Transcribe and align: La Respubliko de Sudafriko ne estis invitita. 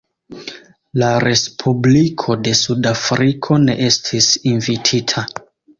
La 1.01 1.09
Respubliko 1.25 2.39
de 2.49 2.55
Sudafriko 2.63 3.61
ne 3.69 3.79
estis 3.91 4.33
invitita. 4.57 5.31